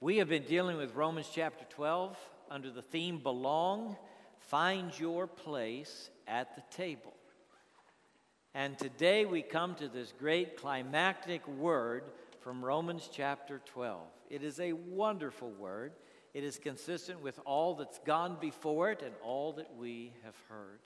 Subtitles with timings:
[0.00, 2.16] We have been dealing with Romans chapter 12
[2.52, 3.96] under the theme Belong,
[4.38, 7.12] Find Your Place at the Table.
[8.54, 12.04] And today we come to this great climactic word
[12.38, 13.98] from Romans chapter 12.
[14.30, 15.94] It is a wonderful word.
[16.32, 20.78] It is consistent with all that's gone before it and all that we have heard.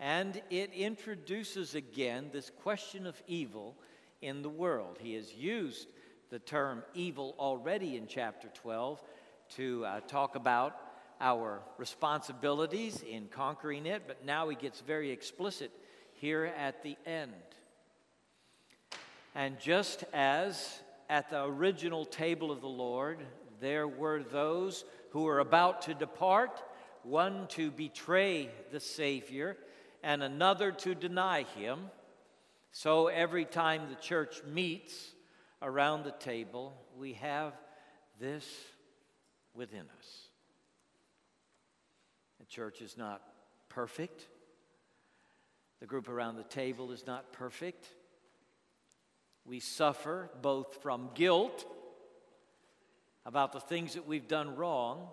[0.00, 3.76] And it introduces again this question of evil
[4.20, 4.98] in the world.
[5.00, 5.92] He has used
[6.30, 9.02] the term evil already in chapter 12
[9.56, 10.76] to uh, talk about
[11.20, 15.72] our responsibilities in conquering it, but now he gets very explicit
[16.14, 17.32] here at the end.
[19.34, 23.18] And just as at the original table of the Lord,
[23.60, 26.62] there were those who were about to depart,
[27.02, 29.56] one to betray the Savior,
[30.04, 31.90] and another to deny him.
[32.70, 35.12] So every time the church meets,
[35.62, 37.52] around the table, we have
[38.18, 38.46] this
[39.54, 40.28] within us.
[42.38, 43.22] The church is not
[43.68, 44.26] perfect.
[45.80, 47.86] The group around the table is not perfect.
[49.44, 51.66] We suffer both from guilt
[53.24, 55.08] about the things that we've done wrong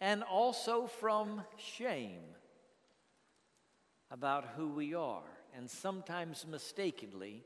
[0.00, 2.22] and also from shame
[4.10, 5.22] about who we are,
[5.56, 7.42] and sometimes mistakenly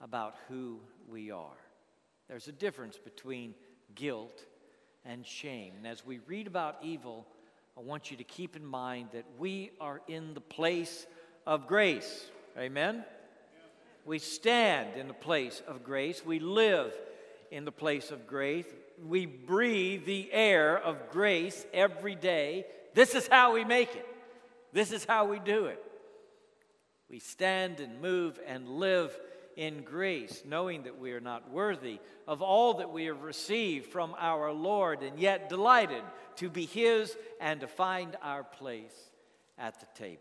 [0.00, 1.56] about who we are.
[2.28, 3.54] There's a difference between
[3.94, 4.44] guilt
[5.04, 5.74] and shame.
[5.76, 7.26] And as we read about evil,
[7.76, 11.06] I want you to keep in mind that we are in the place
[11.46, 12.26] of grace.
[12.58, 13.04] Amen?
[14.04, 16.24] We stand in the place of grace.
[16.24, 16.92] We live
[17.50, 18.66] in the place of grace.
[19.04, 22.66] We breathe the air of grace every day.
[22.94, 24.06] This is how we make it.
[24.72, 25.82] This is how we do it.
[27.08, 29.16] We stand and move and live
[29.56, 34.14] in grace, knowing that we are not worthy of all that we have received from
[34.18, 36.02] our Lord, and yet delighted
[36.36, 38.94] to be His and to find our place
[39.58, 40.20] at the table.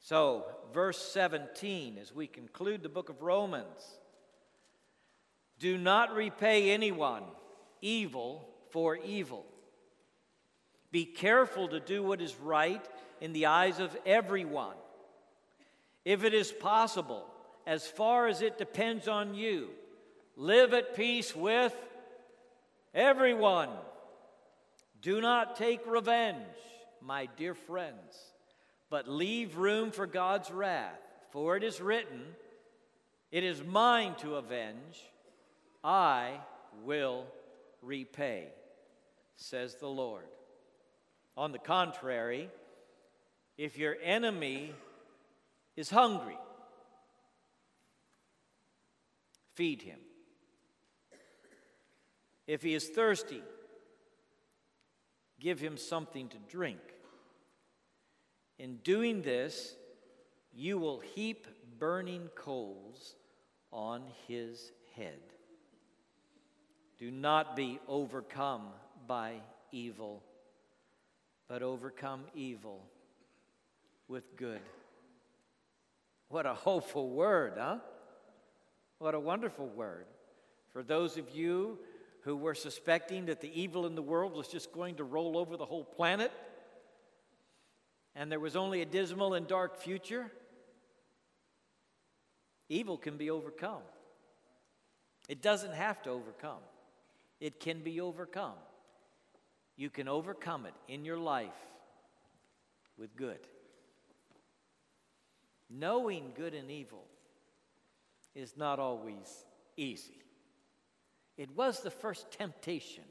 [0.00, 3.98] So, verse 17, as we conclude the book of Romans
[5.58, 7.22] do not repay anyone
[7.80, 9.44] evil for evil.
[10.90, 12.84] Be careful to do what is right
[13.20, 14.76] in the eyes of everyone.
[16.04, 17.26] If it is possible,
[17.66, 19.68] as far as it depends on you.
[20.36, 21.74] Live at peace with
[22.94, 23.70] everyone.
[25.02, 26.36] Do not take revenge,
[27.00, 28.16] my dear friends,
[28.88, 31.00] but leave room for God's wrath.
[31.30, 32.22] For it is written,
[33.32, 35.02] It is mine to avenge,
[35.82, 36.38] I
[36.84, 37.26] will
[37.82, 38.48] repay,
[39.36, 40.24] says the Lord.
[41.36, 42.48] On the contrary,
[43.58, 44.72] if your enemy
[45.76, 46.38] is hungry,
[49.56, 49.98] feed him.
[52.46, 53.42] If he is thirsty,
[55.40, 56.78] give him something to drink.
[58.58, 59.74] In doing this,
[60.54, 61.46] you will heap
[61.78, 63.16] burning coals
[63.72, 65.18] on his head.
[66.98, 68.68] Do not be overcome
[69.06, 69.34] by
[69.72, 70.22] evil,
[71.48, 72.86] but overcome evil
[74.08, 74.60] with good.
[76.28, 77.78] What a hopeful word, huh?
[78.98, 80.06] What a wonderful word.
[80.72, 81.78] For those of you
[82.22, 85.56] who were suspecting that the evil in the world was just going to roll over
[85.56, 86.32] the whole planet
[88.16, 90.32] and there was only a dismal and dark future,
[92.70, 93.82] evil can be overcome.
[95.28, 96.62] It doesn't have to overcome,
[97.40, 98.54] it can be overcome.
[99.78, 101.50] You can overcome it in your life
[102.96, 103.40] with good.
[105.68, 107.04] Knowing good and evil
[108.36, 109.44] is not always
[109.76, 110.22] easy.
[111.36, 113.04] It was the first temptation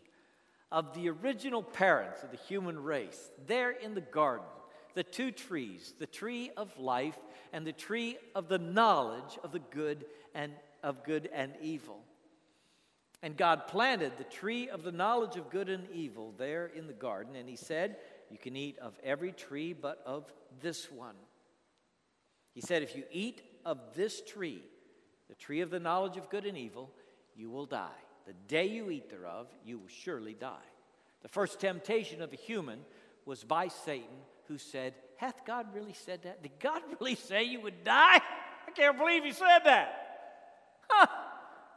[0.72, 4.47] of the original parents of the human race there in the garden.
[4.94, 7.18] The two trees, the tree of life
[7.52, 12.00] and the tree of the knowledge of the good and of good and evil.
[13.22, 16.94] And God planted the tree of the knowledge of good and evil there in the
[16.94, 17.97] garden, and He said,
[18.29, 21.16] You can eat of every tree but of this one.
[22.53, 24.61] He said, If you eat of this tree,
[25.30, 26.92] the tree of the knowledge of good and evil,
[27.36, 27.88] you will die.
[28.26, 30.68] The day you eat thereof, you will surely die.
[31.22, 32.80] The first temptation of a human
[33.26, 34.18] was by Satan,
[34.48, 36.44] who said, Hath God really said that?
[36.44, 38.20] Did God really say you would die?
[38.68, 40.02] I can't believe he said that.
[40.88, 41.08] Huh,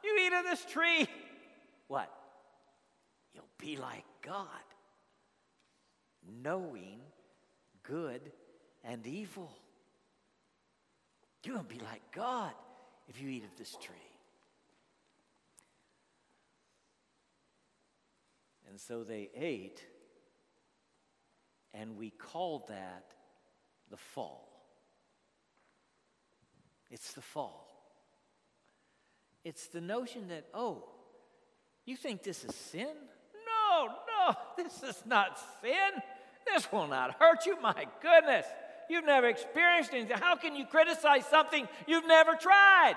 [0.04, 1.06] you eat of this tree.
[1.86, 2.12] What?
[3.34, 4.46] You'll be like God,
[6.42, 7.00] knowing
[7.82, 8.20] good
[8.84, 9.50] and evil.
[11.44, 12.52] You'll be like God
[13.08, 13.96] if you eat of this tree.
[18.68, 19.82] And so they ate,
[21.72, 23.14] and we call that
[23.90, 24.48] the fall.
[26.90, 27.66] It's the fall.
[29.44, 30.84] It's the notion that, oh,
[31.86, 32.94] you think this is sin?
[33.46, 36.02] No, no, this is not sin.
[36.46, 37.60] This will not hurt you.
[37.60, 38.46] My goodness,
[38.88, 40.16] you've never experienced anything.
[40.18, 42.96] How can you criticize something you've never tried?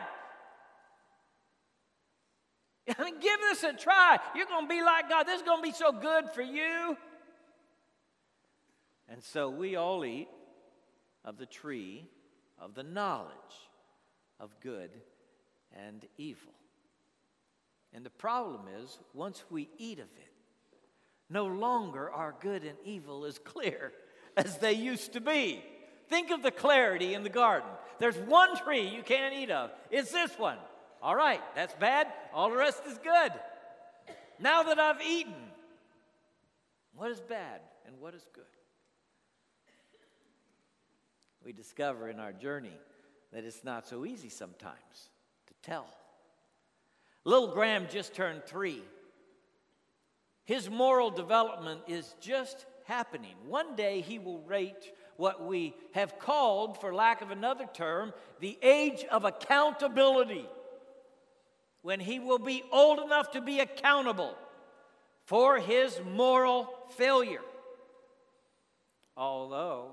[2.98, 4.20] I mean, give this a try.
[4.36, 5.24] You're going to be like God.
[5.24, 6.98] This is going to be so good for you.
[9.08, 10.30] And so we all eat
[11.26, 12.08] of the tree
[12.60, 13.32] of the knowledge
[14.40, 14.92] of good
[15.76, 16.54] and evil.
[17.94, 20.32] And the problem is, once we eat of it,
[21.30, 23.92] no longer are good and evil as clear
[24.38, 25.64] as they used to be.
[26.12, 27.70] Think of the clarity in the garden.
[27.98, 29.72] There's one tree you can't eat of.
[29.90, 30.58] It's this one.
[31.02, 32.08] All right, that's bad.
[32.34, 33.32] All the rest is good.
[34.38, 35.34] Now that I've eaten,
[36.96, 38.44] what is bad and what is good?
[41.46, 42.78] We discover in our journey
[43.32, 45.10] that it's not so easy sometimes
[45.48, 45.88] to tell.
[47.24, 48.84] Little Graham just turned three.
[50.44, 53.36] His moral development is just happening.
[53.48, 58.58] One day he will reach what we have called, for lack of another term, the
[58.62, 60.46] age of accountability
[61.82, 64.36] when he will be old enough to be accountable
[65.26, 67.42] for his moral failure.
[69.18, 69.92] Although,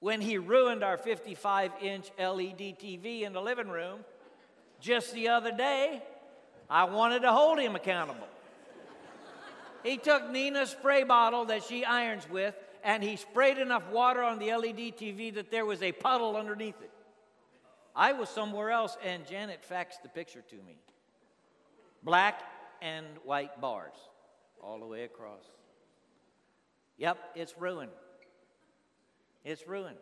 [0.00, 4.00] when he ruined our 55 inch LED TV in the living room
[4.80, 6.02] just the other day,
[6.68, 8.28] I wanted to hold him accountable.
[9.82, 12.54] he took Nina's spray bottle that she irons with
[12.86, 16.80] and he sprayed enough water on the LED TV that there was a puddle underneath
[16.80, 16.90] it.
[17.96, 20.78] I was somewhere else, and Janet faxed the picture to me.
[22.04, 22.40] Black
[22.80, 23.96] and white bars
[24.62, 25.42] all the way across.
[26.98, 27.90] Yep, it's ruined.
[29.44, 29.98] It's ruined.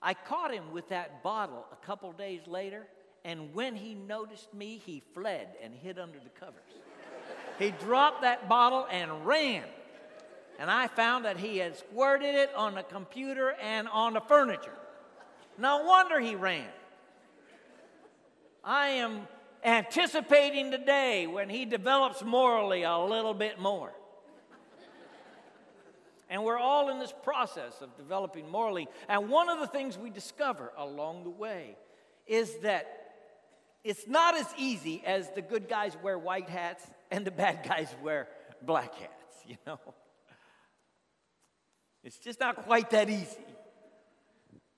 [0.00, 2.86] I caught him with that bottle a couple days later,
[3.22, 6.62] and when he noticed me, he fled and hid under the covers.
[7.58, 9.64] he dropped that bottle and ran.
[10.62, 14.78] And I found that he had squirted it on the computer and on the furniture.
[15.58, 16.68] No wonder he ran.
[18.62, 19.26] I am
[19.64, 23.92] anticipating the day when he develops morally a little bit more.
[26.30, 28.86] And we're all in this process of developing morally.
[29.08, 31.76] And one of the things we discover along the way
[32.24, 33.16] is that
[33.82, 37.92] it's not as easy as the good guys wear white hats and the bad guys
[38.00, 38.28] wear
[38.64, 39.80] black hats, you know?
[42.04, 43.38] It's just not quite that easy.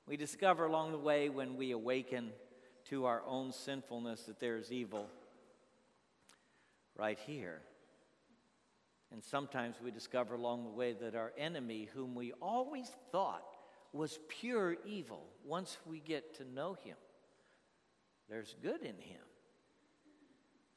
[0.06, 2.31] We discover along the way when we awaken
[2.91, 5.09] to our own sinfulness that there's evil
[6.97, 7.62] right here.
[9.11, 13.44] And sometimes we discover along the way that our enemy, whom we always thought
[13.93, 16.97] was pure evil, once we get to know him,
[18.29, 19.23] there's good in him.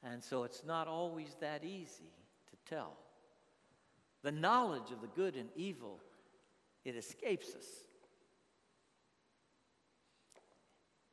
[0.04, 2.12] And so it's not always that easy
[2.52, 2.94] to tell.
[4.22, 6.00] The knowledge of the good and evil,
[6.88, 7.66] it escapes us.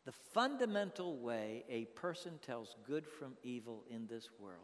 [0.05, 4.61] The fundamental way a person tells good from evil in this world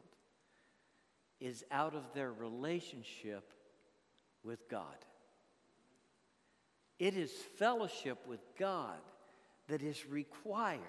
[1.40, 3.52] is out of their relationship
[4.44, 5.04] with God.
[7.00, 9.00] It is fellowship with God
[9.66, 10.80] that is required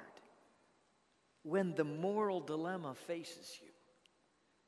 [1.42, 3.70] when the moral dilemma faces you.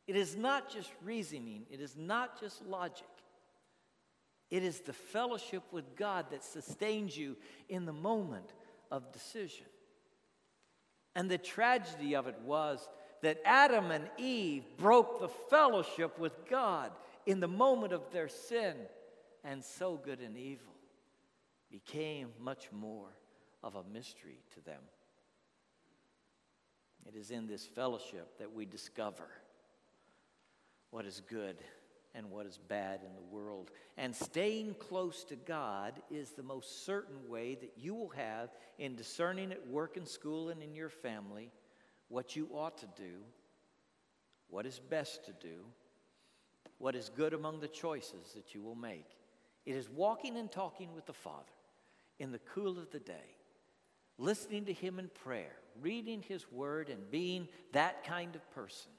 [0.07, 3.05] It is not just reasoning, it is not just logic.
[4.51, 7.35] It is the fellowship with God that sustains you
[7.69, 8.53] in the moment
[8.91, 9.65] of decision.
[11.15, 12.87] And the tragedy of it was
[13.21, 16.91] that Adam and Eve broke the fellowship with God
[17.25, 18.75] in the moment of their sin,
[19.43, 20.73] and so good and evil
[21.71, 23.09] became much more
[23.63, 24.81] of a mystery to them.
[27.07, 29.27] It is in this fellowship that we discover
[30.91, 31.57] what is good
[32.15, 33.71] and what is bad in the world.
[33.97, 38.95] And staying close to God is the most certain way that you will have in
[38.95, 41.51] discerning at work and school and in your family
[42.09, 43.23] what you ought to do,
[44.49, 45.65] what is best to do,
[46.77, 49.17] what is good among the choices that you will make.
[49.65, 51.45] It is walking and talking with the Father
[52.19, 53.35] in the cool of the day,
[54.19, 58.91] listening to Him in prayer, reading His Word, and being that kind of person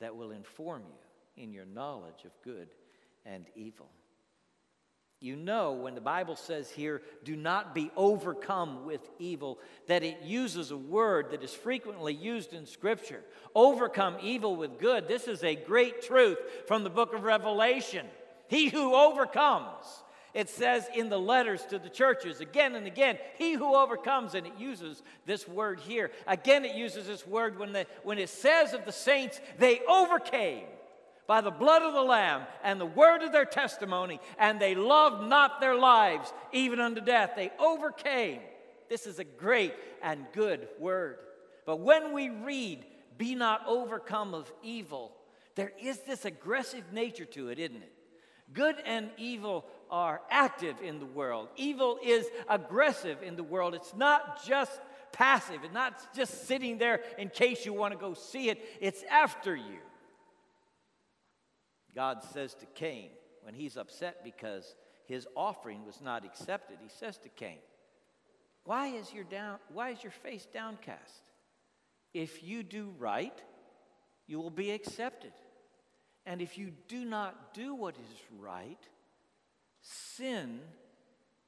[0.00, 0.98] that will inform you
[1.36, 2.68] in your knowledge of good
[3.24, 3.88] and evil.
[5.22, 10.22] You know, when the Bible says here, do not be overcome with evil, that it
[10.24, 13.20] uses a word that is frequently used in Scripture.
[13.54, 15.06] Overcome evil with good.
[15.06, 18.04] This is a great truth from the book of Revelation.
[18.48, 19.84] He who overcomes,
[20.34, 24.44] it says in the letters to the churches again and again, he who overcomes, and
[24.44, 26.10] it uses this word here.
[26.26, 30.64] Again, it uses this word when, the, when it says of the saints, they overcame
[31.26, 35.28] by the blood of the Lamb and the word of their testimony, and they loved
[35.28, 37.32] not their lives even unto death.
[37.36, 38.40] They overcame.
[38.88, 41.18] This is a great and good word.
[41.64, 42.84] But when we read,
[43.16, 45.12] be not overcome of evil,
[45.54, 47.92] there is this aggressive nature to it, isn't it?
[48.52, 51.48] Good and evil are active in the world.
[51.56, 53.74] Evil is aggressive in the world.
[53.74, 54.80] It's not just
[55.12, 59.02] passive, it's not just sitting there in case you want to go see it, it's
[59.10, 59.78] after you.
[61.94, 63.10] God says to Cain,
[63.42, 64.74] when he's upset because
[65.06, 67.58] his offering was not accepted, he says to Cain,
[68.64, 71.22] Why is your, down, why is your face downcast?
[72.14, 73.42] If you do right,
[74.26, 75.32] you will be accepted.
[76.24, 78.78] And if you do not do what is right,
[79.80, 80.60] sin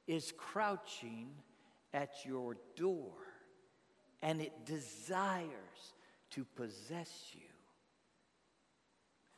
[0.05, 1.29] is crouching
[1.93, 3.13] at your door
[4.21, 5.93] and it desires
[6.31, 7.54] to possess you.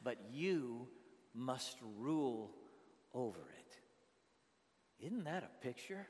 [0.07, 0.87] But you
[1.33, 2.55] must rule
[3.13, 5.05] over it.
[5.05, 6.07] Isn't that a picture?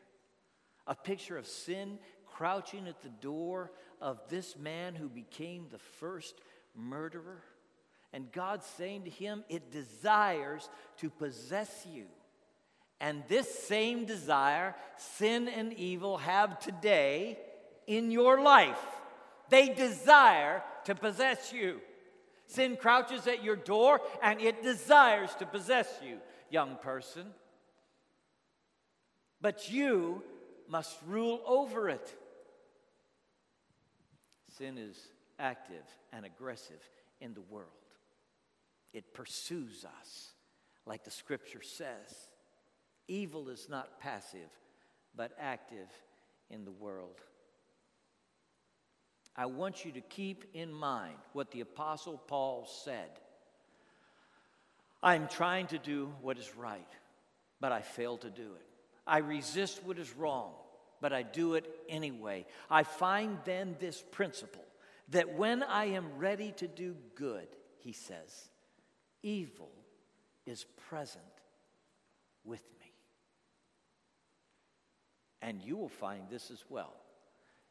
[0.85, 6.35] A picture of sin crouching at the door of this man who became the first
[6.75, 7.41] murderer?
[8.13, 12.05] And God saying to him, It desires to possess you.
[13.01, 17.39] And this same desire, sin and evil have today
[17.87, 18.77] in your life.
[19.49, 21.81] They desire to possess you.
[22.47, 26.17] Sin crouches at your door and it desires to possess you,
[26.49, 27.27] young person.
[29.41, 30.23] But you
[30.67, 32.15] must rule over it.
[34.57, 34.97] Sin is
[35.39, 36.81] active and aggressive
[37.21, 37.67] in the world,
[38.93, 40.31] it pursues us,
[40.85, 42.29] like the scripture says.
[43.07, 44.49] Evil is not passive,
[45.15, 45.87] but active
[46.49, 47.21] in the world.
[49.37, 53.09] I want you to keep in mind what the Apostle Paul said.
[55.03, 56.87] I'm trying to do what is right,
[57.61, 58.65] but I fail to do it.
[59.05, 60.53] I resist what is wrong,
[60.99, 62.45] but I do it anyway.
[62.69, 64.65] I find then this principle
[65.09, 68.49] that when I am ready to do good, he says,
[69.21, 69.71] evil
[70.47, 71.23] is present
[72.43, 72.91] with me.
[75.41, 76.95] And you will find this as well.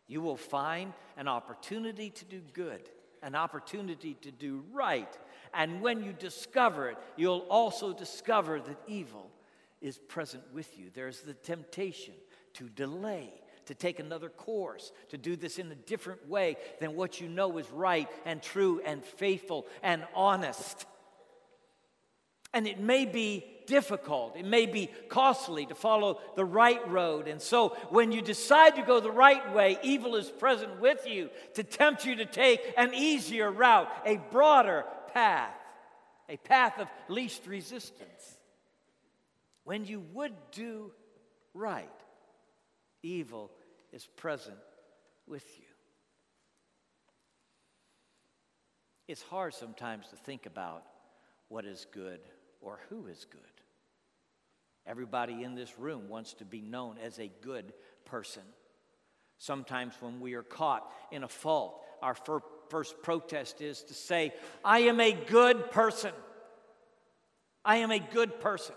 [0.07, 2.89] You will find an opportunity to do good,
[3.23, 5.09] an opportunity to do right.
[5.53, 9.31] And when you discover it, you'll also discover that evil
[9.81, 10.91] is present with you.
[10.95, 12.15] There's the temptation
[12.55, 13.33] to delay,
[13.67, 17.59] to take another course, to do this in a different way than what you know
[17.59, 20.87] is right and true and faithful and honest.
[22.57, 27.29] And it may be difficult, it may be costly to follow the right road.
[27.29, 31.29] And so, when you decide to go the right way, evil is present with you
[31.53, 35.53] to tempt you to take an easier route, a broader path,
[36.31, 38.39] a path of least resistance.
[39.65, 40.93] When you would do
[41.53, 41.91] right,
[43.03, 43.51] evil
[43.93, 44.57] is present
[45.27, 45.67] with you.
[49.09, 50.85] It's hard sometimes to think about
[51.49, 52.21] what is good
[52.61, 53.41] or who is good.
[54.87, 57.73] Everybody in this room wants to be known as a good
[58.05, 58.43] person.
[59.39, 64.33] Sometimes when we are caught in a fault, our fir- first protest is to say,
[64.65, 66.13] I am a good person.
[67.65, 68.77] I am a good person.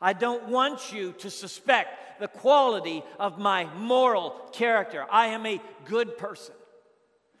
[0.00, 5.06] I don't want you to suspect the quality of my moral character.
[5.10, 6.54] I am a good person.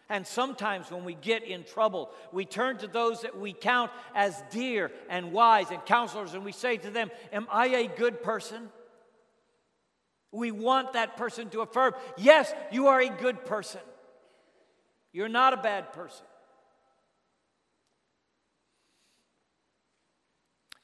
[0.08, 4.42] And sometimes when we get in trouble, we turn to those that we count as
[4.50, 8.68] dear and wise and counselors, and we say to them, Am I a good person?
[10.30, 13.80] We want that person to affirm, Yes, you are a good person.
[15.12, 16.26] You're not a bad person.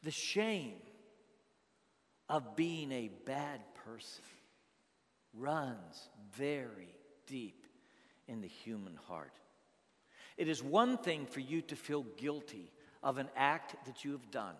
[0.03, 0.79] The shame
[2.29, 4.25] of being a bad person
[5.35, 6.97] runs very
[7.27, 7.60] deep
[8.31, 9.33] in the human heart.
[10.39, 12.71] It is one thing for you to feel guilty
[13.03, 14.55] of an act that you have done.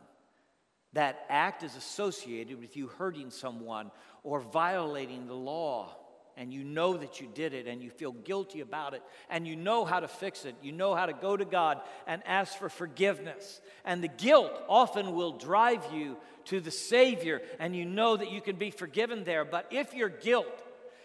[0.93, 3.93] That act is associated with you hurting someone
[4.25, 5.97] or violating the law,
[6.37, 9.57] and you know that you did it and you feel guilty about it and you
[9.57, 10.55] know how to fix it.
[10.63, 13.61] You know how to go to God and ask for forgiveness.
[13.85, 18.41] And the guilt often will drive you to the Savior and you know that you
[18.41, 19.45] can be forgiven there.
[19.45, 20.63] But if your guilt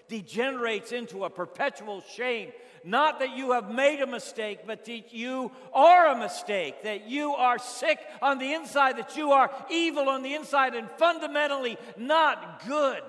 [0.08, 2.52] degenerates into a perpetual shame,
[2.84, 7.32] not that you have made a mistake, but that you are a mistake, that you
[7.34, 12.66] are sick on the inside, that you are evil on the inside, and fundamentally not
[12.68, 13.02] good.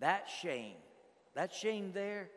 [0.00, 0.74] That shame,
[1.34, 2.28] that shame there,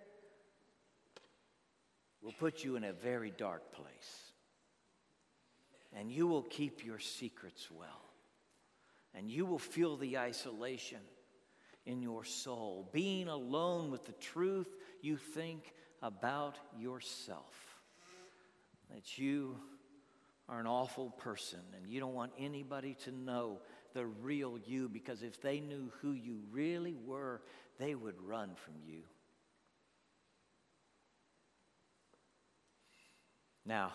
[2.22, 4.32] will put you in a very dark place.
[5.98, 8.01] And you will keep your secrets well.
[9.13, 11.00] And you will feel the isolation
[11.85, 14.67] in your soul, being alone with the truth
[15.01, 17.81] you think about yourself.
[18.93, 19.57] That you
[20.47, 23.59] are an awful person and you don't want anybody to know
[23.93, 27.41] the real you because if they knew who you really were,
[27.79, 29.01] they would run from you.
[33.65, 33.93] Now,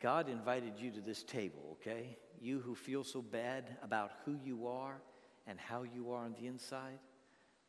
[0.00, 2.16] God invited you to this table, okay?
[2.40, 5.00] You who feel so bad about who you are
[5.48, 6.98] and how you are on the inside.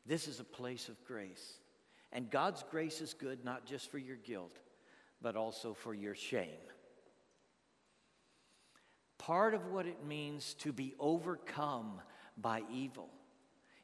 [0.06, 1.54] This is a place of grace.
[2.12, 4.56] And God's grace is good not just for your guilt,
[5.22, 6.50] but also for your shame.
[9.18, 12.02] Part of what it means to be overcome
[12.38, 13.10] by evil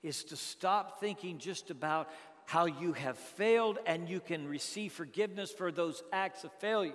[0.04, 2.10] is to stop thinking just about
[2.46, 6.94] how you have failed and you can receive forgiveness for those acts of failure.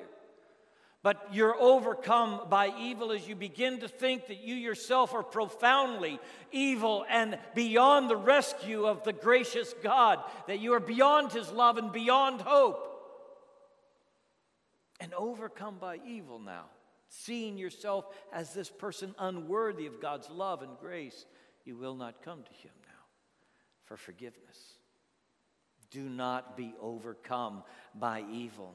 [1.02, 6.20] But you're overcome by evil as you begin to think that you yourself are profoundly
[6.52, 11.78] evil and beyond the rescue of the gracious God, that you are beyond His love
[11.78, 12.86] and beyond hope.
[15.00, 16.66] And overcome by evil now,
[17.08, 21.24] seeing yourself as this person unworthy of God's love and grace,
[21.64, 23.04] you will not come to Him now
[23.86, 24.74] for forgiveness.
[25.90, 27.62] Do not be overcome
[27.94, 28.74] by evil.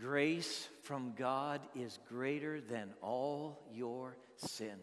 [0.00, 4.76] Grace from God is greater than all your sin.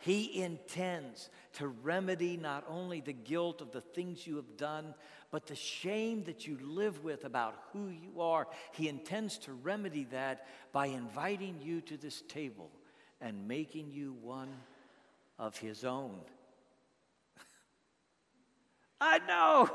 [0.00, 4.94] He intends to remedy not only the guilt of the things you have done,
[5.30, 8.46] but the shame that you live with about who you are.
[8.72, 12.70] He intends to remedy that by inviting you to this table
[13.18, 14.52] and making you one
[15.38, 16.18] of His own.
[19.00, 19.70] I know,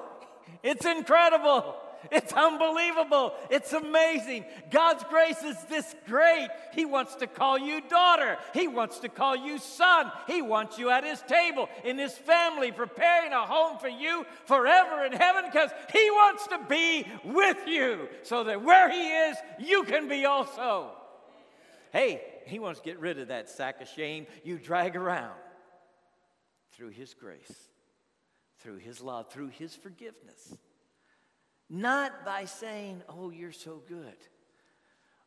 [0.62, 1.76] it's incredible.
[2.12, 3.34] It's unbelievable.
[3.50, 4.46] It's amazing.
[4.70, 6.50] God's grace is this great.
[6.74, 8.38] He wants to call you daughter.
[8.54, 10.12] He wants to call you son.
[10.28, 15.06] He wants you at his table, in his family, preparing a home for you forever
[15.06, 19.84] in heaven because he wants to be with you so that where he is, you
[19.84, 20.92] can be also.
[21.92, 25.36] Hey, he wants to get rid of that sack of shame you drag around
[26.72, 27.70] through his grace,
[28.60, 30.56] through his love, through his forgiveness.
[31.70, 34.18] Not by saying, Oh, you're so good,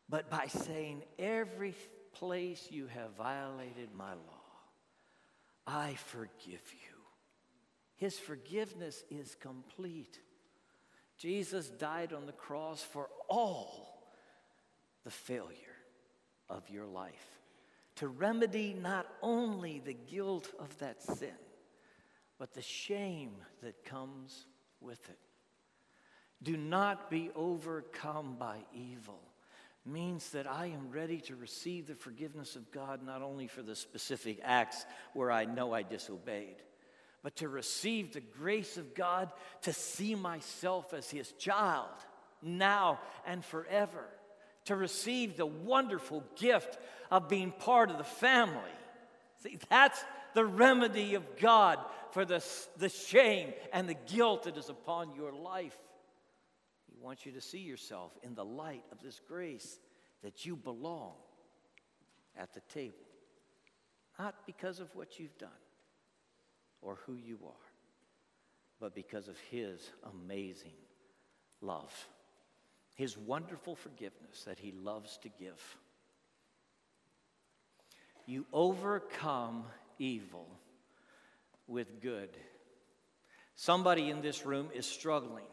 [0.09, 1.74] but by saying, Every
[2.14, 4.42] place you have violated my law,
[5.66, 6.96] I forgive you.
[7.96, 10.18] His forgiveness is complete.
[11.18, 14.09] Jesus died on the cross for all
[15.05, 15.57] the failure
[16.50, 17.40] of your life
[17.96, 21.37] to remedy not only the guilt of that sin,
[22.38, 24.46] but the shame that comes
[24.81, 25.18] with it.
[26.42, 29.20] Do not be overcome by evil
[29.85, 33.74] means that I am ready to receive the forgiveness of God not only for the
[33.74, 36.57] specific acts where I know I disobeyed,
[37.22, 39.31] but to receive the grace of God
[39.62, 41.88] to see myself as His child
[42.42, 44.05] now and forever,
[44.66, 46.78] to receive the wonderful gift
[47.11, 48.61] of being part of the family.
[49.42, 50.02] See, that's
[50.35, 51.78] the remedy of God
[52.12, 52.44] for the,
[52.76, 55.76] the shame and the guilt that is upon your life
[57.02, 59.78] wants you to see yourself in the light of this grace
[60.22, 61.14] that you belong
[62.36, 62.96] at the table.
[64.18, 65.50] Not because of what you've done
[66.80, 67.52] or who you are,
[68.80, 69.90] but because of His
[70.24, 70.74] amazing
[71.60, 71.92] love,
[72.94, 75.60] His wonderful forgiveness that He loves to give.
[78.26, 79.64] You overcome
[79.98, 80.46] evil
[81.66, 82.30] with good.
[83.54, 85.44] Somebody in this room is struggling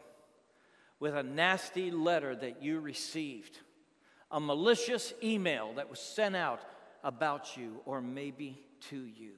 [1.00, 3.58] with a nasty letter that you received,
[4.30, 6.60] a malicious email that was sent out
[7.02, 8.60] about you or maybe
[8.90, 9.32] to you.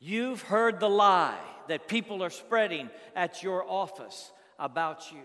[0.00, 5.20] You've heard the lie that people are spreading at your office about you.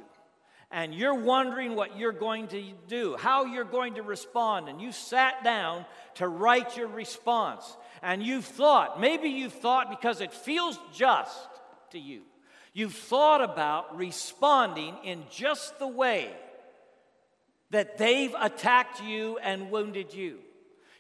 [0.74, 4.92] and you're wondering what you're going to do, how you're going to respond, and you
[4.92, 10.80] sat down to write your response, and you've thought, maybe you've thought because it feels
[10.92, 11.48] just
[11.92, 12.24] to you,
[12.74, 16.32] you've thought about responding in just the way
[17.70, 20.40] that they've attacked you and wounded you.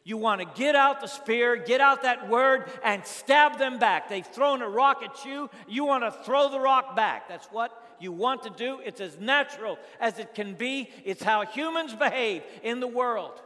[0.06, 4.10] You want to get out the spear, get out that word, and stab them back.
[4.10, 5.50] They've thrown a rock at you.
[5.68, 7.30] You want to throw the rock back.
[7.30, 8.80] That's what you want to do.
[8.84, 10.90] It's as natural as it can be.
[11.06, 13.40] It's how humans behave in the world.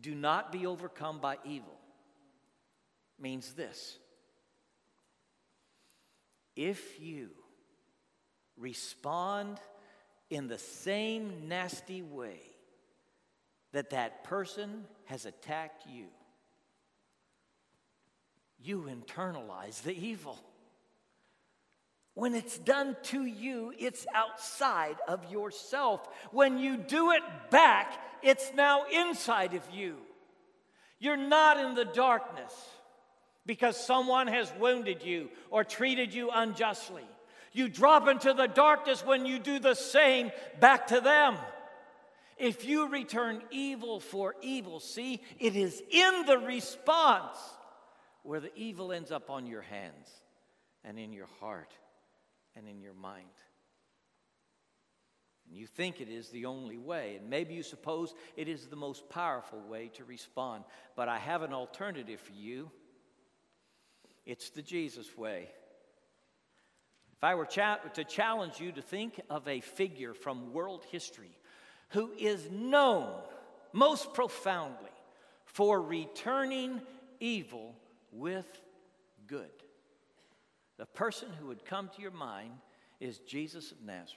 [0.00, 1.76] Do not be overcome by evil
[3.18, 3.98] means this
[6.58, 7.28] if you
[8.56, 9.60] respond
[10.28, 12.40] in the same nasty way
[13.72, 16.06] that that person has attacked you,
[18.60, 20.36] you internalize the evil.
[22.14, 26.08] When it's done to you, it's outside of yourself.
[26.32, 29.98] When you do it back, it's now inside of you.
[30.98, 32.52] You're not in the darkness
[33.48, 37.02] because someone has wounded you or treated you unjustly.
[37.52, 40.30] You drop into the darkness when you do the same
[40.60, 41.34] back to them.
[42.36, 47.38] If you return evil for evil, see, it is in the response
[48.22, 50.10] where the evil ends up on your hands
[50.84, 51.72] and in your heart
[52.54, 53.24] and in your mind.
[55.48, 58.76] And you think it is the only way, and maybe you suppose it is the
[58.76, 60.64] most powerful way to respond.
[60.96, 62.70] But I have an alternative for you
[64.28, 65.48] it's the Jesus way.
[67.16, 71.36] If I were cha- to challenge you to think of a figure from world history
[71.88, 73.10] who is known
[73.72, 74.90] most profoundly
[75.46, 76.82] for returning
[77.20, 77.74] evil
[78.12, 78.46] with
[79.26, 79.48] good.
[80.76, 82.52] The person who would come to your mind
[83.00, 84.12] is Jesus of Nazareth.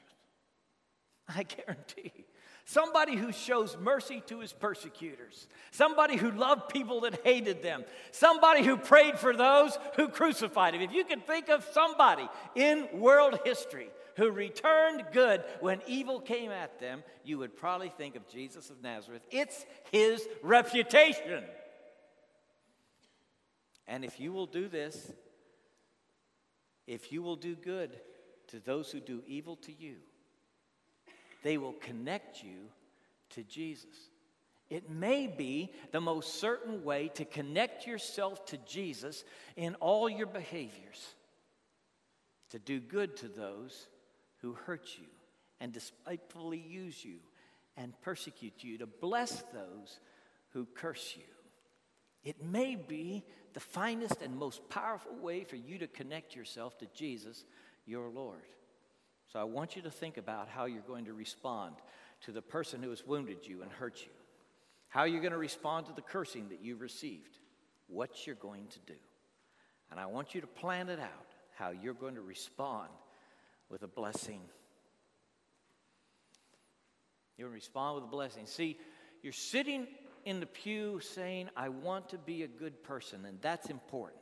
[1.30, 2.26] I guarantee.
[2.71, 5.49] Somebody who shows mercy to his persecutors.
[5.71, 7.84] Somebody who loved people that hated them.
[8.13, 10.81] Somebody who prayed for those who crucified him.
[10.81, 16.49] If you can think of somebody in world history who returned good when evil came
[16.49, 19.23] at them, you would probably think of Jesus of Nazareth.
[19.31, 21.43] It's his reputation.
[23.86, 25.12] And if you will do this,
[26.88, 27.99] if you will do good
[28.47, 29.97] to those who do evil to you,
[31.43, 32.69] they will connect you
[33.32, 34.10] to Jesus.
[34.69, 39.25] It may be the most certain way to connect yourself to Jesus
[39.58, 41.15] in all your behaviors,
[42.51, 43.88] to do good to those
[44.38, 45.08] who hurt you
[45.60, 47.17] and despitefully use you
[47.77, 49.99] and persecute you, to bless those
[50.49, 51.23] who curse you.
[52.23, 53.23] It may be
[53.54, 57.43] the finest and most powerful way for you to connect yourself to Jesus,
[57.86, 58.43] your Lord.
[59.32, 61.76] So I want you to think about how you're going to respond
[62.26, 64.12] to the person who has wounded you and hurt you,
[64.89, 67.38] how you're going to respond to the cursing that you've received,
[67.88, 69.00] what you're going to do.
[69.89, 72.89] And I want you to plan it out how you're going to respond
[73.70, 74.41] with a blessing.
[77.38, 78.46] You'll respond with a blessing.
[78.46, 78.78] See,
[79.22, 79.88] you're sitting
[80.26, 84.20] in the pew saying, I want to be a good person, and that's important.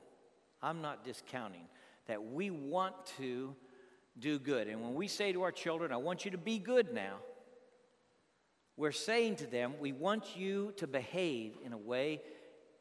[0.61, 1.65] I'm not discounting
[2.07, 3.55] that we want to
[4.19, 4.67] do good.
[4.67, 7.15] And when we say to our children, I want you to be good now,
[8.77, 12.21] we're saying to them, we want you to behave in a way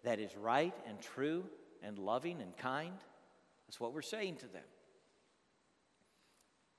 [0.05, 1.45] that is right and true
[1.83, 2.95] and loving and kind.
[3.67, 4.63] That's what we're saying to them.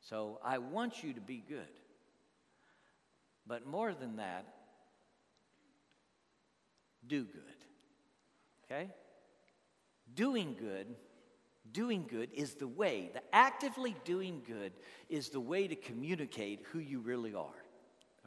[0.01, 1.67] So I want you to be good.
[3.45, 4.45] But more than that,
[7.05, 7.43] do good.
[8.65, 8.89] Okay?
[10.15, 10.87] Doing good,
[11.73, 14.71] doing good is the way, the actively doing good
[15.09, 17.63] is the way to communicate who you really are.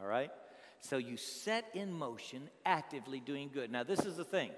[0.00, 0.30] All right?
[0.80, 3.70] So you set in motion actively doing good.
[3.70, 4.50] Now, this is the thing.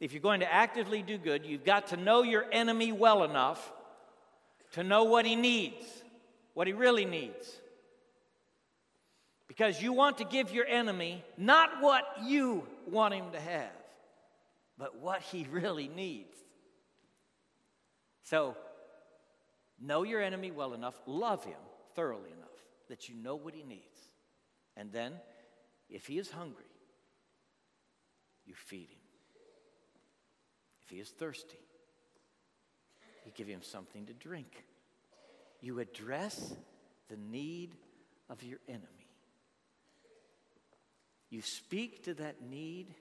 [0.00, 3.72] If you're going to actively do good, you've got to know your enemy well enough
[4.72, 5.86] to know what he needs,
[6.54, 7.60] what he really needs.
[9.46, 13.70] Because you want to give your enemy not what you want him to have,
[14.76, 16.36] but what he really needs.
[18.24, 18.56] So,
[19.80, 21.60] know your enemy well enough, love him
[21.94, 22.48] thoroughly enough
[22.88, 24.00] that you know what he needs.
[24.76, 25.12] And then,
[25.88, 26.64] if he is hungry,
[28.46, 28.98] you feed him.
[30.82, 31.58] If he is thirsty,
[33.24, 34.64] you give him something to drink.
[35.60, 36.54] You address
[37.08, 37.74] the need
[38.28, 38.88] of your enemy.
[41.30, 42.94] You speak to that need,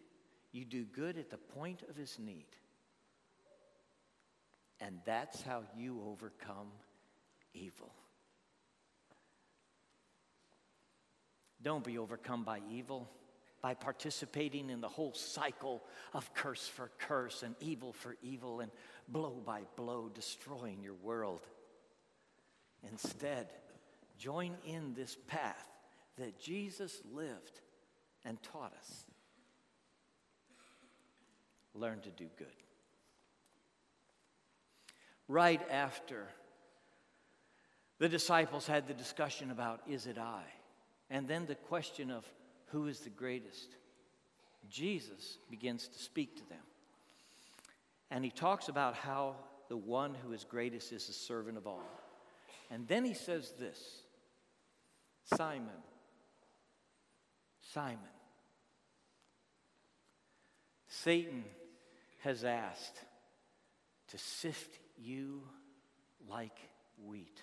[0.52, 2.48] you do good at the point of his need.
[4.86, 6.68] And that's how you overcome
[7.54, 7.94] evil.
[11.62, 13.10] Don't be overcome by evil
[13.62, 15.82] by participating in the whole cycle
[16.14, 18.70] of curse for curse and evil for evil and
[19.08, 21.48] blow by blow destroying your world.
[22.92, 23.48] Instead,
[24.18, 25.70] join in this path
[26.18, 27.62] that Jesus lived
[28.26, 29.06] and taught us.
[31.74, 32.63] Learn to do good.
[35.28, 36.28] Right after
[38.00, 40.44] the disciples had the discussion about, is it I?
[41.10, 42.26] And then the question of,
[42.68, 43.76] who is the greatest?
[44.70, 46.60] Jesus begins to speak to them.
[48.10, 49.36] And he talks about how
[49.70, 51.90] the one who is greatest is the servant of all.
[52.70, 53.80] And then he says this
[55.36, 55.82] Simon,
[57.74, 58.00] Simon,
[60.88, 61.44] Satan
[62.20, 63.00] has asked
[64.10, 65.42] to sift you
[66.30, 66.58] like
[67.06, 67.42] wheat.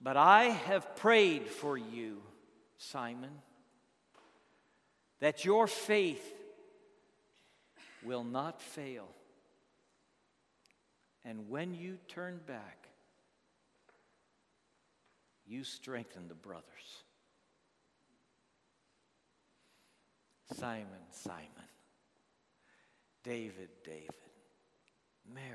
[0.00, 2.22] But I have prayed for you,
[2.78, 3.30] Simon,
[5.20, 6.34] that your faith
[8.02, 9.08] will not fail.
[11.24, 12.88] And when you turn back,
[15.46, 16.64] you strengthen the brothers.
[20.54, 21.68] Simon, Simon,
[23.22, 24.29] David, David,
[25.32, 25.46] Mary.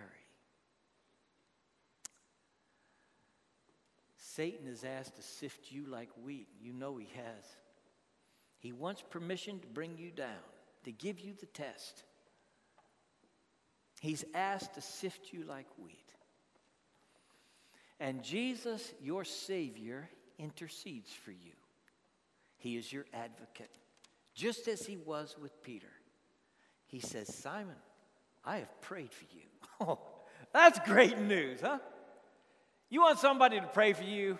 [4.18, 6.48] Satan is asked to sift you like wheat.
[6.62, 7.46] You know he has.
[8.60, 10.44] He wants permission to bring you down,
[10.84, 12.04] to give you the test.
[14.02, 16.12] He's asked to sift you like wheat.
[18.00, 21.54] And Jesus, your Savior, intercedes for you.
[22.58, 23.72] He is your advocate,
[24.34, 25.92] just as he was with Peter.
[26.88, 27.76] He says, Simon,
[28.44, 29.45] I have prayed for you.
[29.82, 30.00] Oh,
[30.54, 31.80] that's great news, huh?
[32.90, 34.40] You want somebody to pray for you?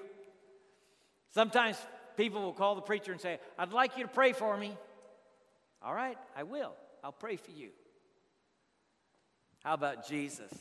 [1.34, 1.78] Sometimes
[2.16, 4.78] people will call the preacher and say, I'd like you to pray for me.
[5.82, 6.74] All right, I will.
[7.04, 7.70] I'll pray for you.
[9.64, 10.52] How about Jesus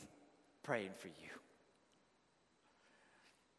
[0.63, 1.29] praying for you?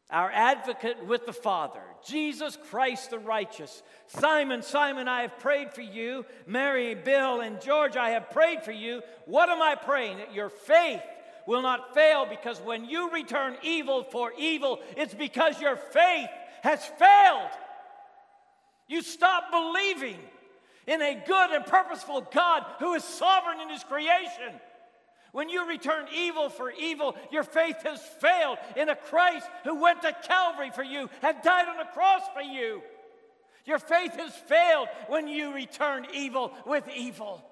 [0.09, 3.83] Our advocate with the Father, Jesus Christ the righteous.
[4.07, 6.25] Simon, Simon, I have prayed for you.
[6.45, 9.01] Mary, Bill, and George, I have prayed for you.
[9.25, 10.19] What am I praying?
[10.19, 11.01] That your faith
[11.45, 16.29] will not fail because when you return evil for evil, it's because your faith
[16.63, 17.51] has failed.
[18.87, 20.19] You stop believing
[20.87, 24.53] in a good and purposeful God who is sovereign in his creation.
[25.37, 30.01] When you return evil for evil, your faith has failed in a Christ who went
[30.01, 32.81] to Calvary for you and died on the cross for you.
[33.63, 37.45] Your faith has failed when you return evil with evil.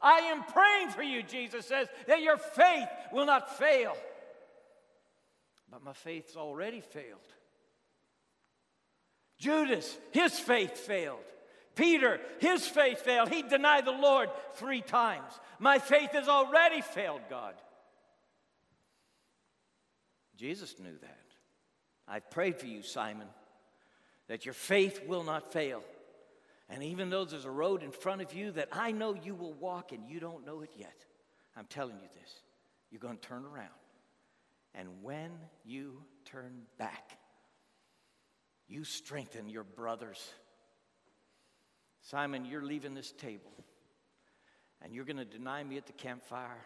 [0.00, 3.96] I am praying for you, Jesus says, that your faith will not fail.
[5.68, 7.26] But my faith's already failed.
[9.40, 11.18] Judas, his faith failed.
[11.74, 13.30] Peter, his faith failed.
[13.30, 15.32] He denied the Lord three times.
[15.58, 17.54] My faith has already failed, God.
[20.36, 21.18] Jesus knew that.
[22.08, 23.28] I prayed for you, Simon,
[24.28, 25.82] that your faith will not fail.
[26.68, 29.52] And even though there's a road in front of you that I know you will
[29.52, 30.96] walk and you don't know it yet,
[31.56, 32.32] I'm telling you this
[32.90, 33.68] you're going to turn around.
[34.74, 35.30] And when
[35.64, 37.18] you turn back,
[38.68, 40.32] you strengthen your brothers.
[42.02, 43.52] Simon, you're leaving this table
[44.82, 46.60] and you're going to deny me at the campfire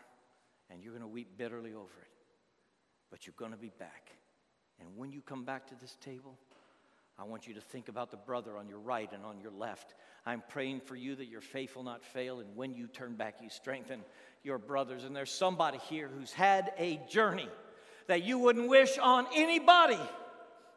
[0.70, 2.10] and you're going to weep bitterly over it.
[3.10, 4.10] But you're going to be back.
[4.80, 6.36] And when you come back to this table,
[7.18, 9.94] I want you to think about the brother on your right and on your left.
[10.26, 13.36] I'm praying for you that your faith will not fail, and when you turn back,
[13.40, 14.00] you strengthen
[14.42, 15.04] your brothers.
[15.04, 17.48] And there's somebody here who's had a journey
[18.06, 19.98] that you wouldn't wish on anybody.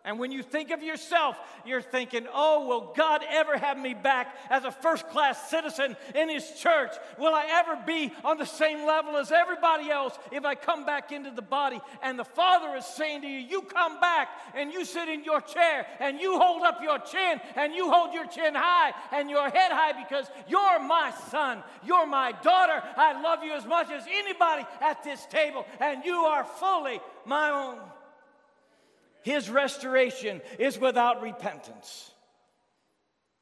[0.10, 4.36] And when you think of yourself, you're thinking, oh, will God ever have me back
[4.50, 6.90] as a first class citizen in His church?
[7.20, 11.12] Will I ever be on the same level as everybody else if I come back
[11.12, 11.80] into the body?
[12.02, 15.42] And the Father is saying to you, you come back and you sit in your
[15.42, 19.48] chair and you hold up your chin and you hold your chin high and your
[19.52, 22.82] head high because you're my son, you're my daughter.
[22.98, 27.52] I love you as much as anybody at this table, and you are fully my
[27.52, 27.78] own.
[29.22, 32.12] His restoration is without repentance.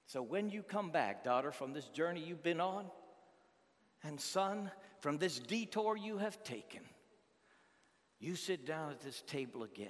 [0.08, 2.86] So when you come back, daughter, from this journey you've been on,
[4.04, 6.82] and son, from this detour you have taken,
[8.20, 9.90] you sit down at this table again.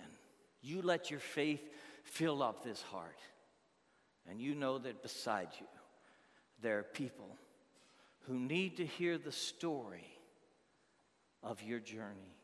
[0.62, 1.62] You let your faith
[2.04, 3.20] fill up this heart.
[4.30, 5.68] And you know that beside you,
[6.62, 7.38] there are people
[8.24, 10.08] who need to hear the story
[11.44, 12.37] of your journey.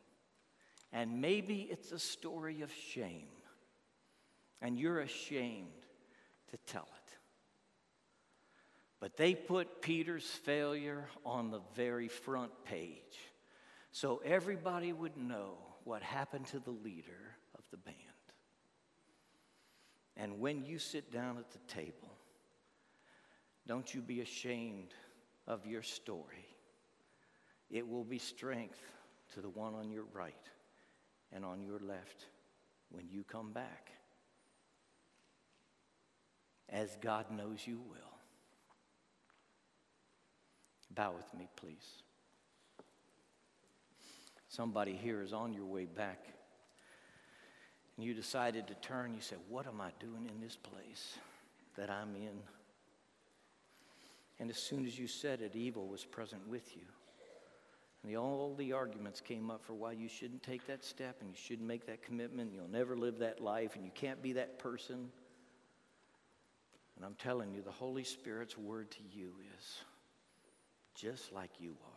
[0.94, 3.28] And maybe it's a story of shame.
[4.62, 5.68] and you're ashamed
[6.52, 7.18] to tell it.
[9.02, 13.20] But they put Peter's failure on the very front page
[13.92, 17.98] so everybody would know what happened to the leader of the band.
[20.16, 22.18] And when you sit down at the table,
[23.68, 24.94] don't you be ashamed
[25.46, 26.48] of your story.
[27.70, 28.80] It will be strength
[29.34, 30.34] to the one on your right
[31.34, 32.26] and on your left
[32.90, 33.92] when you come back,
[36.70, 37.98] as God knows you will.
[40.94, 42.04] Bow with me, please.
[44.48, 46.28] Somebody here is on your way back,
[47.98, 49.14] and you decided to turn.
[49.16, 51.18] You said, What am I doing in this place
[51.76, 52.38] that I'm in?
[54.40, 56.84] And as soon as you said it, evil was present with you.
[58.04, 61.30] And the, all the arguments came up for why you shouldn't take that step and
[61.30, 62.50] you shouldn't make that commitment.
[62.50, 65.10] And you'll never live that life and you can't be that person.
[66.96, 69.78] And I'm telling you, the Holy Spirit's word to you is
[70.96, 71.90] just like you are.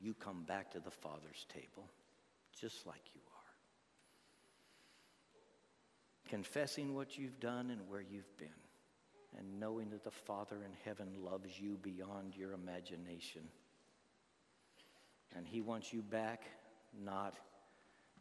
[0.00, 1.88] You come back to the Father's table
[2.60, 3.34] just like you are.
[6.28, 8.48] Confessing what you've done and where you've been
[9.38, 13.42] and knowing that the Father in heaven loves you beyond your imagination.
[15.36, 16.44] And He wants you back
[17.04, 17.34] not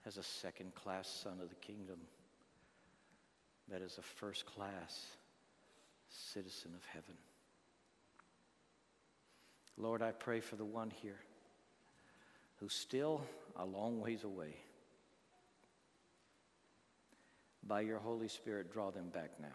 [0.05, 1.99] as a second class son of the kingdom,
[3.69, 5.05] but as a first class
[6.09, 7.15] citizen of heaven.
[9.77, 11.19] Lord, I pray for the one here
[12.59, 13.21] who's still
[13.55, 14.55] a long ways away.
[17.65, 19.47] By your Holy Spirit, draw them back now.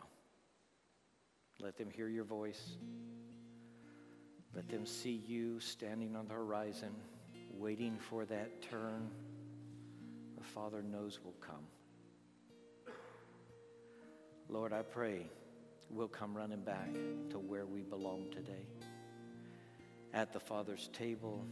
[1.61, 2.77] Let them hear your voice.
[4.55, 6.95] Let them see you standing on the horizon,
[7.59, 9.11] waiting for that turn
[10.37, 11.67] the Father knows will come.
[14.49, 15.27] Lord, I pray
[15.91, 16.93] we'll come running back
[17.31, 18.67] to where we belong today
[20.15, 21.45] at the Father's table,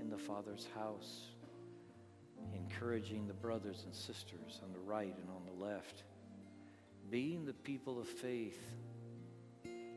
[0.00, 1.20] in the Father's house,
[2.54, 6.02] encouraging the brothers and sisters on the right and on the left,
[7.10, 8.58] being the people of faith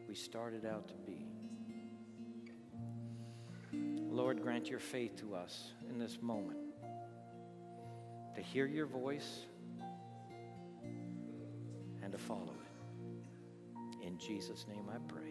[0.07, 1.30] we started out to be.
[4.21, 6.59] Lord, grant your faith to us in this moment
[8.35, 9.47] to hear your voice
[12.03, 14.05] and to follow it.
[14.05, 15.30] In Jesus' name I pray.